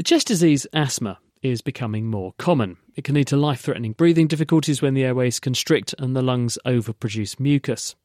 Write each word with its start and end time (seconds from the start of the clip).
The 0.00 0.04
chest 0.04 0.28
disease 0.28 0.66
asthma 0.72 1.18
is 1.42 1.60
becoming 1.60 2.06
more 2.06 2.32
common. 2.38 2.78
It 2.96 3.04
can 3.04 3.16
lead 3.16 3.26
to 3.26 3.36
life 3.36 3.60
threatening 3.60 3.92
breathing 3.92 4.28
difficulties 4.28 4.80
when 4.80 4.94
the 4.94 5.04
airways 5.04 5.38
constrict 5.38 5.94
and 5.98 6.16
the 6.16 6.22
lungs 6.22 6.56
overproduce 6.64 7.38
mucus. 7.38 7.96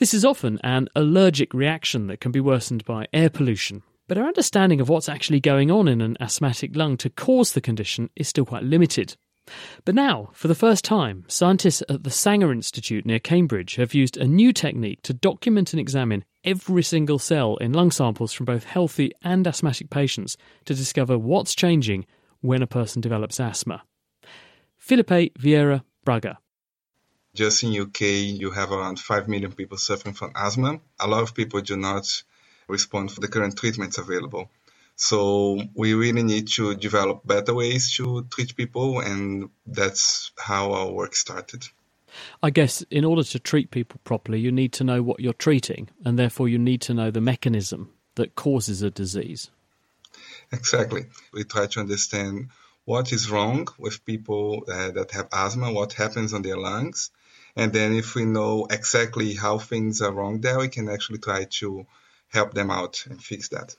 This 0.00 0.14
is 0.14 0.24
often 0.24 0.58
an 0.64 0.88
allergic 0.96 1.54
reaction 1.54 2.08
that 2.08 2.20
can 2.20 2.32
be 2.32 2.40
worsened 2.40 2.84
by 2.84 3.06
air 3.12 3.30
pollution. 3.30 3.84
But 4.08 4.18
our 4.18 4.26
understanding 4.26 4.80
of 4.80 4.88
what's 4.88 5.08
actually 5.08 5.38
going 5.38 5.70
on 5.70 5.86
in 5.86 6.00
an 6.00 6.16
asthmatic 6.18 6.74
lung 6.74 6.96
to 6.96 7.08
cause 7.08 7.52
the 7.52 7.60
condition 7.60 8.10
is 8.16 8.26
still 8.26 8.44
quite 8.44 8.64
limited. 8.64 9.14
But 9.84 9.94
now, 9.94 10.30
for 10.32 10.48
the 10.48 10.56
first 10.56 10.84
time, 10.84 11.24
scientists 11.28 11.84
at 11.88 12.02
the 12.02 12.10
Sanger 12.10 12.50
Institute 12.50 13.06
near 13.06 13.20
Cambridge 13.20 13.76
have 13.76 13.94
used 13.94 14.16
a 14.16 14.26
new 14.26 14.52
technique 14.52 15.02
to 15.02 15.14
document 15.14 15.72
and 15.72 15.78
examine 15.78 16.24
every 16.44 16.82
single 16.82 17.18
cell 17.18 17.56
in 17.56 17.72
lung 17.72 17.90
samples 17.90 18.32
from 18.32 18.46
both 18.46 18.64
healthy 18.64 19.12
and 19.22 19.46
asthmatic 19.46 19.90
patients 19.90 20.36
to 20.64 20.74
discover 20.74 21.18
what's 21.18 21.54
changing 21.54 22.06
when 22.40 22.62
a 22.62 22.66
person 22.66 23.00
develops 23.00 23.40
asthma. 23.40 23.82
Felipe 24.76 25.32
Vieira 25.38 25.82
Braga. 26.04 26.38
Just 27.34 27.62
in 27.62 27.80
UK, 27.80 28.00
you 28.00 28.50
have 28.50 28.72
around 28.72 28.98
5 28.98 29.28
million 29.28 29.52
people 29.52 29.78
suffering 29.78 30.14
from 30.14 30.32
asthma. 30.34 30.80
A 31.00 31.06
lot 31.06 31.22
of 31.22 31.34
people 31.34 31.60
do 31.60 31.76
not 31.76 32.22
respond 32.68 33.10
to 33.10 33.20
the 33.20 33.28
current 33.28 33.56
treatments 33.56 33.98
available. 33.98 34.50
So 34.96 35.58
we 35.74 35.94
really 35.94 36.22
need 36.22 36.48
to 36.56 36.74
develop 36.74 37.26
better 37.26 37.54
ways 37.54 37.96
to 37.96 38.26
treat 38.30 38.54
people, 38.54 39.00
and 39.00 39.48
that's 39.66 40.32
how 40.38 40.72
our 40.72 40.90
work 40.92 41.16
started. 41.16 41.66
I 42.42 42.50
guess 42.50 42.82
in 42.90 43.04
order 43.04 43.22
to 43.22 43.38
treat 43.38 43.70
people 43.70 44.00
properly, 44.04 44.40
you 44.40 44.52
need 44.52 44.72
to 44.74 44.84
know 44.84 45.02
what 45.02 45.20
you're 45.20 45.32
treating, 45.32 45.88
and 46.04 46.18
therefore 46.18 46.48
you 46.48 46.58
need 46.58 46.80
to 46.82 46.94
know 46.94 47.10
the 47.10 47.20
mechanism 47.20 47.92
that 48.14 48.34
causes 48.34 48.82
a 48.82 48.90
disease. 48.90 49.50
Exactly. 50.52 51.06
We 51.32 51.44
try 51.44 51.66
to 51.66 51.80
understand 51.80 52.50
what 52.84 53.12
is 53.12 53.30
wrong 53.30 53.68
with 53.78 54.04
people 54.04 54.64
uh, 54.68 54.90
that 54.90 55.12
have 55.12 55.28
asthma, 55.32 55.72
what 55.72 55.94
happens 55.94 56.34
on 56.34 56.42
their 56.42 56.58
lungs, 56.58 57.10
and 57.56 57.72
then 57.72 57.94
if 57.94 58.14
we 58.14 58.24
know 58.24 58.66
exactly 58.70 59.34
how 59.34 59.58
things 59.58 60.00
are 60.00 60.12
wrong 60.12 60.40
there, 60.40 60.58
we 60.58 60.68
can 60.68 60.88
actually 60.88 61.18
try 61.18 61.44
to 61.44 61.86
help 62.28 62.54
them 62.54 62.70
out 62.70 63.04
and 63.08 63.22
fix 63.22 63.48
that. 63.50 63.76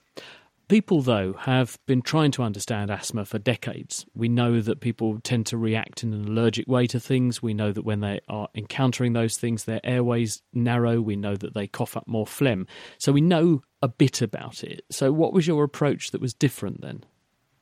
People, 0.69 1.01
though, 1.01 1.33
have 1.33 1.77
been 1.85 2.01
trying 2.01 2.31
to 2.31 2.43
understand 2.43 2.89
asthma 2.89 3.25
for 3.25 3.37
decades. 3.37 4.05
We 4.15 4.29
know 4.29 4.61
that 4.61 4.79
people 4.79 5.19
tend 5.21 5.45
to 5.47 5.57
react 5.57 6.03
in 6.03 6.13
an 6.13 6.25
allergic 6.25 6.67
way 6.67 6.87
to 6.87 6.99
things. 6.99 7.43
We 7.43 7.53
know 7.53 7.73
that 7.73 7.83
when 7.83 7.99
they 7.99 8.21
are 8.29 8.47
encountering 8.55 9.11
those 9.11 9.37
things, 9.37 9.65
their 9.65 9.81
airways 9.83 10.41
narrow. 10.53 11.01
We 11.01 11.17
know 11.17 11.35
that 11.35 11.53
they 11.53 11.67
cough 11.67 11.97
up 11.97 12.07
more 12.07 12.25
phlegm. 12.25 12.65
So 12.97 13.11
we 13.11 13.21
know 13.21 13.61
a 13.81 13.89
bit 13.89 14.21
about 14.21 14.63
it. 14.63 14.85
So, 14.89 15.11
what 15.11 15.33
was 15.33 15.45
your 15.45 15.65
approach 15.65 16.11
that 16.11 16.21
was 16.21 16.33
different 16.33 16.81
then? 16.81 17.03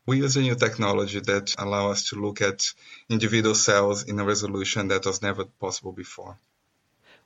We 0.06 0.18
use 0.18 0.38
a 0.38 0.42
new 0.42 0.56
technology 0.56 1.20
that 1.22 1.56
allows 1.58 1.92
us 1.94 2.10
to 2.10 2.16
look 2.16 2.42
at 2.42 2.72
individual 3.10 3.56
cells 3.56 4.04
in 4.04 4.20
a 4.20 4.26
resolution 4.26 4.90
that 4.90 5.06
was 5.06 5.22
never 5.22 5.46
possible 5.46 5.92
before. 5.92 6.38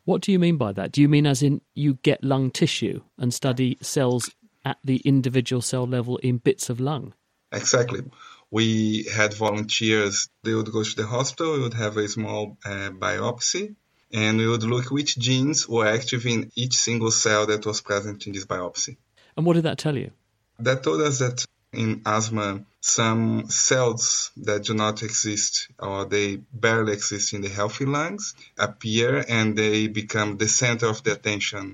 What 0.06 0.22
do 0.22 0.32
you 0.32 0.40
mean 0.40 0.58
by 0.58 0.72
that? 0.74 0.92
Do 0.92 1.02
you 1.02 1.10
mean 1.10 1.26
as 1.26 1.42
in 1.42 1.62
you 1.74 1.96
get 1.96 2.24
lung 2.24 2.52
tissue 2.52 3.02
and 3.18 3.34
study 3.34 3.78
cells 3.82 4.30
at 4.66 4.80
the 4.84 4.98
individual 4.98 5.62
cell 5.62 5.88
level 5.88 6.18
in 6.18 6.38
bits 6.38 6.70
of 6.70 6.80
lung? 6.80 7.14
Exactly. 7.52 8.04
We 8.52 9.04
had 9.04 9.34
volunteers, 9.34 10.28
they 10.44 10.54
would 10.54 10.72
go 10.72 10.84
to 10.84 10.96
the 10.96 11.06
hospital, 11.06 11.54
we 11.54 11.62
would 11.62 11.74
have 11.76 11.98
a 11.98 12.08
small 12.08 12.58
uh, 12.66 12.90
biopsy, 12.90 13.76
and 14.12 14.38
we 14.38 14.48
would 14.48 14.64
look 14.64 14.92
which 14.92 15.18
genes 15.18 15.68
were 15.68 15.88
active 15.88 16.26
in 16.26 16.52
each 16.56 16.76
single 16.76 17.12
cell 17.12 17.46
that 17.48 17.66
was 17.66 17.82
present 17.82 18.28
in 18.28 18.34
this 18.34 18.46
biopsy. 18.46 18.98
And 19.38 19.46
what 19.46 19.54
did 19.54 19.64
that 19.64 19.78
tell 19.78 19.98
you? 19.98 20.12
That 20.60 20.84
told 20.84 21.02
us 21.02 21.20
that 21.20 21.46
in 21.74 22.02
asthma, 22.06 22.66
some 22.80 23.50
cells 23.50 24.32
that 24.38 24.64
do 24.64 24.74
not 24.74 25.04
exist 25.04 25.68
or 25.80 26.06
they 26.06 26.38
barely 26.54 26.94
exist 26.94 27.34
in 27.34 27.42
the 27.42 27.50
healthy 27.50 27.86
lungs 27.86 28.34
appear 28.58 29.26
and 29.28 29.58
they 29.58 29.88
become 29.88 30.38
the 30.38 30.48
center 30.48 30.88
of 30.88 31.04
the 31.04 31.12
attention. 31.12 31.74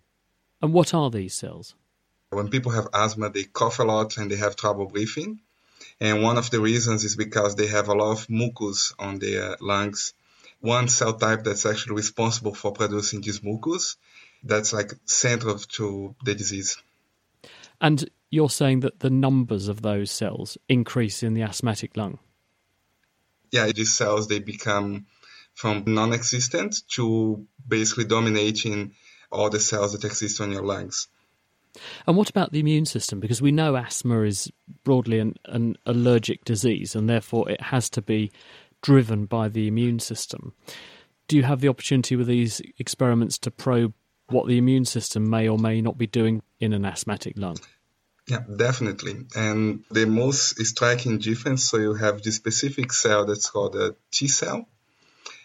And 0.61 0.73
what 0.73 0.93
are 0.93 1.09
these 1.09 1.33
cells? 1.33 1.75
When 2.31 2.47
people 2.47 2.71
have 2.71 2.87
asthma, 2.93 3.29
they 3.29 3.43
cough 3.43 3.79
a 3.79 3.83
lot 3.83 4.15
and 4.15 4.31
they 4.31 4.37
have 4.37 4.55
trouble 4.55 4.85
breathing. 4.85 5.41
And 5.99 6.23
one 6.23 6.37
of 6.37 6.49
the 6.49 6.61
reasons 6.61 7.03
is 7.03 7.17
because 7.17 7.55
they 7.55 7.67
have 7.67 7.89
a 7.89 7.93
lot 7.93 8.13
of 8.13 8.29
mucus 8.29 8.93
on 8.97 9.19
their 9.19 9.57
lungs. 9.59 10.13
One 10.61 10.87
cell 10.87 11.13
type 11.13 11.43
that's 11.43 11.65
actually 11.65 11.95
responsible 11.95 12.55
for 12.55 12.71
producing 12.71 13.19
this 13.19 13.43
mucus, 13.43 13.97
that's 14.45 14.71
like 14.71 14.93
central 15.03 15.57
to 15.57 16.15
the 16.23 16.33
disease. 16.33 16.77
And 17.81 18.09
you're 18.29 18.49
saying 18.49 18.79
that 18.81 19.01
the 19.01 19.09
numbers 19.09 19.67
of 19.67 19.81
those 19.81 20.09
cells 20.09 20.57
increase 20.69 21.23
in 21.23 21.33
the 21.33 21.41
asthmatic 21.41 21.97
lung? 21.97 22.17
Yeah, 23.51 23.69
these 23.73 23.93
cells, 23.93 24.29
they 24.29 24.39
become 24.39 25.05
from 25.53 25.83
non-existent 25.85 26.77
to 26.95 27.45
basically 27.67 28.05
dominating 28.05 28.93
all 29.29 29.49
the 29.49 29.59
cells 29.59 29.91
that 29.91 30.05
exist 30.05 30.39
on 30.39 30.53
your 30.53 30.63
lungs. 30.63 31.09
And 32.05 32.17
what 32.17 32.29
about 32.29 32.51
the 32.51 32.59
immune 32.59 32.85
system? 32.85 33.19
Because 33.19 33.41
we 33.41 33.51
know 33.51 33.75
asthma 33.75 34.21
is 34.21 34.51
broadly 34.83 35.19
an, 35.19 35.35
an 35.45 35.77
allergic 35.85 36.43
disease, 36.45 36.95
and 36.95 37.09
therefore 37.09 37.49
it 37.49 37.61
has 37.61 37.89
to 37.91 38.01
be 38.01 38.31
driven 38.81 39.25
by 39.25 39.47
the 39.47 39.67
immune 39.67 39.99
system. 39.99 40.53
Do 41.27 41.37
you 41.37 41.43
have 41.43 41.61
the 41.61 41.69
opportunity 41.69 42.15
with 42.15 42.27
these 42.27 42.61
experiments 42.77 43.37
to 43.39 43.51
probe 43.51 43.93
what 44.27 44.47
the 44.47 44.57
immune 44.57 44.85
system 44.85 45.29
may 45.29 45.47
or 45.47 45.57
may 45.57 45.81
not 45.81 45.97
be 45.97 46.07
doing 46.07 46.41
in 46.59 46.73
an 46.73 46.85
asthmatic 46.85 47.37
lung? 47.37 47.57
Yeah, 48.27 48.43
definitely. 48.55 49.25
And 49.35 49.83
the 49.89 50.05
most 50.05 50.57
striking 50.65 51.19
difference, 51.19 51.63
so 51.63 51.77
you 51.77 51.93
have 51.95 52.21
this 52.21 52.35
specific 52.35 52.93
cell 52.93 53.25
that's 53.25 53.49
called 53.49 53.75
a 53.75 53.95
T 54.11 54.27
cell. 54.27 54.67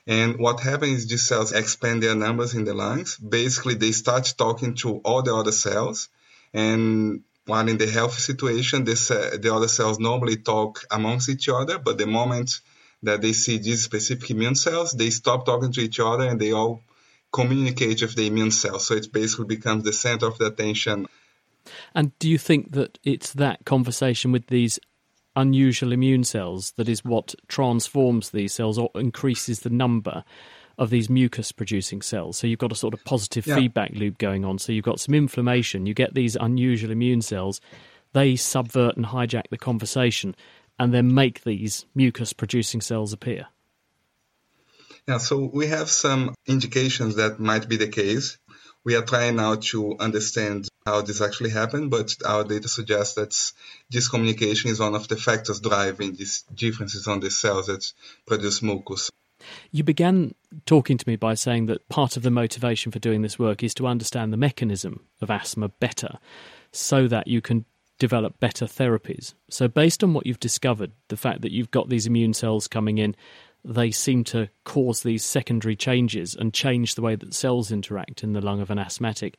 And 0.06 0.38
what 0.38 0.60
happens 0.60 0.98
is 0.98 1.08
these 1.08 1.26
cells 1.26 1.52
expand 1.52 2.02
their 2.02 2.14
numbers 2.14 2.54
in 2.54 2.64
the 2.64 2.74
lungs. 2.74 3.16
Basically, 3.16 3.74
they 3.74 3.92
start 3.92 4.34
talking 4.38 4.74
to 4.76 4.98
all 4.98 5.22
the 5.22 5.34
other 5.34 5.52
cells 5.52 6.08
and 6.56 7.20
while 7.44 7.68
in 7.68 7.76
the 7.76 7.86
healthy 7.86 8.20
situation, 8.20 8.84
this, 8.84 9.10
uh, 9.10 9.36
the 9.38 9.54
other 9.54 9.68
cells 9.68 9.98
normally 9.98 10.38
talk 10.38 10.84
amongst 10.90 11.28
each 11.28 11.48
other, 11.50 11.78
but 11.78 11.98
the 11.98 12.06
moment 12.06 12.60
that 13.02 13.20
they 13.20 13.34
see 13.34 13.58
these 13.58 13.84
specific 13.84 14.30
immune 14.30 14.54
cells, 14.54 14.92
they 14.92 15.10
stop 15.10 15.44
talking 15.44 15.70
to 15.72 15.80
each 15.82 16.00
other 16.00 16.24
and 16.24 16.40
they 16.40 16.52
all 16.52 16.80
communicate 17.30 18.00
with 18.00 18.16
the 18.16 18.26
immune 18.26 18.50
cells. 18.50 18.86
So 18.86 18.94
it 18.94 19.12
basically 19.12 19.44
becomes 19.44 19.84
the 19.84 19.92
center 19.92 20.26
of 20.26 20.38
the 20.38 20.46
attention. 20.46 21.06
And 21.94 22.18
do 22.18 22.28
you 22.28 22.38
think 22.38 22.72
that 22.72 22.98
it's 23.04 23.34
that 23.34 23.64
conversation 23.66 24.32
with 24.32 24.46
these 24.46 24.78
unusual 25.36 25.92
immune 25.92 26.24
cells 26.24 26.72
that 26.72 26.88
is 26.88 27.04
what 27.04 27.34
transforms 27.48 28.30
these 28.30 28.54
cells 28.54 28.78
or 28.78 28.90
increases 28.94 29.60
the 29.60 29.70
number 29.70 30.24
of 30.78 30.90
these 30.90 31.08
mucus 31.08 31.52
producing 31.52 32.02
cells. 32.02 32.36
So 32.36 32.46
you've 32.46 32.58
got 32.58 32.72
a 32.72 32.76
sort 32.76 32.94
of 32.94 33.04
positive 33.04 33.46
yeah. 33.46 33.56
feedback 33.56 33.92
loop 33.92 34.18
going 34.18 34.44
on. 34.44 34.58
So 34.58 34.72
you've 34.72 34.84
got 34.84 35.00
some 35.00 35.14
inflammation, 35.14 35.86
you 35.86 35.94
get 35.94 36.14
these 36.14 36.36
unusual 36.36 36.90
immune 36.90 37.22
cells, 37.22 37.60
they 38.12 38.36
subvert 38.36 38.96
and 38.96 39.06
hijack 39.06 39.48
the 39.50 39.58
conversation 39.58 40.34
and 40.78 40.92
then 40.92 41.14
make 41.14 41.42
these 41.44 41.86
mucus 41.94 42.32
producing 42.32 42.80
cells 42.80 43.12
appear. 43.12 43.46
Yeah, 45.08 45.18
so 45.18 45.48
we 45.52 45.68
have 45.68 45.88
some 45.88 46.34
indications 46.46 47.16
that 47.16 47.38
might 47.38 47.68
be 47.68 47.76
the 47.76 47.88
case. 47.88 48.38
We 48.84 48.96
are 48.96 49.02
trying 49.02 49.36
now 49.36 49.56
to 49.56 49.96
understand 49.98 50.68
how 50.84 51.02
this 51.02 51.20
actually 51.20 51.50
happened, 51.50 51.90
but 51.90 52.14
our 52.24 52.44
data 52.44 52.68
suggests 52.68 53.14
that 53.14 53.34
this 53.90 54.08
communication 54.08 54.70
is 54.70 54.80
one 54.80 54.94
of 54.94 55.08
the 55.08 55.16
factors 55.16 55.60
driving 55.60 56.14
these 56.14 56.44
differences 56.54 57.06
on 57.08 57.20
the 57.20 57.30
cells 57.30 57.66
that 57.66 57.92
produce 58.26 58.62
mucus. 58.62 59.10
You 59.70 59.84
began 59.84 60.34
talking 60.64 60.98
to 60.98 61.08
me 61.08 61.16
by 61.16 61.34
saying 61.34 61.66
that 61.66 61.88
part 61.88 62.16
of 62.16 62.22
the 62.22 62.30
motivation 62.30 62.92
for 62.92 62.98
doing 62.98 63.22
this 63.22 63.38
work 63.38 63.62
is 63.62 63.74
to 63.74 63.86
understand 63.86 64.32
the 64.32 64.38
mechanism 64.38 65.06
of 65.20 65.30
asthma 65.30 65.68
better 65.68 66.18
so 66.72 67.08
that 67.08 67.26
you 67.26 67.40
can 67.40 67.64
develop 67.98 68.38
better 68.40 68.66
therapies. 68.66 69.34
So, 69.48 69.68
based 69.68 70.04
on 70.04 70.12
what 70.12 70.26
you've 70.26 70.40
discovered, 70.40 70.92
the 71.08 71.16
fact 71.16 71.42
that 71.42 71.52
you've 71.52 71.70
got 71.70 71.88
these 71.88 72.06
immune 72.06 72.34
cells 72.34 72.68
coming 72.68 72.98
in, 72.98 73.16
they 73.64 73.90
seem 73.90 74.22
to 74.24 74.48
cause 74.64 75.02
these 75.02 75.24
secondary 75.24 75.76
changes 75.76 76.34
and 76.34 76.54
change 76.54 76.94
the 76.94 77.02
way 77.02 77.16
that 77.16 77.34
cells 77.34 77.72
interact 77.72 78.22
in 78.22 78.32
the 78.32 78.40
lung 78.40 78.60
of 78.60 78.70
an 78.70 78.78
asthmatic. 78.78 79.36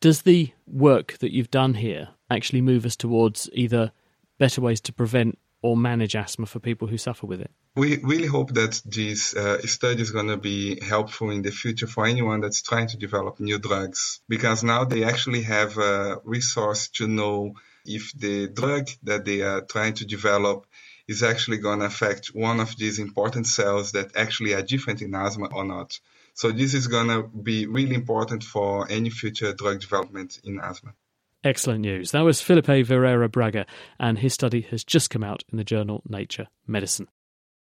Does 0.00 0.22
the 0.22 0.52
work 0.66 1.18
that 1.18 1.32
you've 1.32 1.50
done 1.50 1.74
here 1.74 2.08
actually 2.30 2.60
move 2.62 2.84
us 2.84 2.96
towards 2.96 3.48
either 3.52 3.92
better 4.38 4.60
ways 4.60 4.80
to 4.82 4.92
prevent 4.92 5.38
or 5.62 5.76
manage 5.76 6.16
asthma 6.16 6.46
for 6.46 6.58
people 6.58 6.88
who 6.88 6.98
suffer 6.98 7.26
with 7.26 7.40
it? 7.40 7.50
We 7.76 7.98
really 7.98 8.26
hope 8.26 8.54
that 8.54 8.80
this 8.84 9.36
uh, 9.36 9.60
study 9.62 10.02
is 10.02 10.10
going 10.10 10.28
to 10.28 10.36
be 10.36 10.80
helpful 10.80 11.30
in 11.30 11.42
the 11.42 11.50
future 11.50 11.86
for 11.86 12.06
anyone 12.06 12.40
that's 12.40 12.62
trying 12.62 12.88
to 12.88 12.96
develop 12.96 13.40
new 13.40 13.58
drugs 13.58 14.20
because 14.28 14.62
now 14.64 14.84
they 14.84 15.04
actually 15.04 15.42
have 15.42 15.78
a 15.78 16.20
resource 16.24 16.88
to 16.96 17.06
know 17.06 17.54
if 17.84 18.12
the 18.12 18.48
drug 18.48 18.88
that 19.04 19.24
they 19.24 19.42
are 19.42 19.60
trying 19.60 19.94
to 19.94 20.06
develop 20.06 20.66
is 21.08 21.22
actually 21.22 21.58
going 21.58 21.80
to 21.80 21.86
affect 21.86 22.28
one 22.28 22.60
of 22.60 22.76
these 22.76 22.98
important 22.98 23.46
cells 23.46 23.92
that 23.92 24.16
actually 24.16 24.54
are 24.54 24.62
different 24.62 25.02
in 25.02 25.14
asthma 25.14 25.48
or 25.52 25.64
not. 25.64 25.98
So 26.34 26.52
this 26.52 26.74
is 26.74 26.86
going 26.86 27.08
to 27.08 27.22
be 27.24 27.66
really 27.66 27.94
important 27.94 28.44
for 28.44 28.90
any 28.90 29.10
future 29.10 29.52
drug 29.52 29.80
development 29.80 30.40
in 30.44 30.60
asthma. 30.60 30.94
Excellent 31.42 31.80
news. 31.80 32.10
That 32.10 32.20
was 32.20 32.42
Felipe 32.42 32.66
Vieira 32.66 33.30
Braga, 33.30 33.64
and 33.98 34.18
his 34.18 34.34
study 34.34 34.60
has 34.70 34.84
just 34.84 35.08
come 35.08 35.24
out 35.24 35.42
in 35.50 35.56
the 35.56 35.64
journal 35.64 36.02
Nature 36.06 36.48
Medicine. 36.66 37.08